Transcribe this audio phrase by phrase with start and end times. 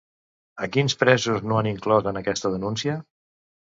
[0.65, 2.97] A quins presos no han inclòs en aquesta denúncia?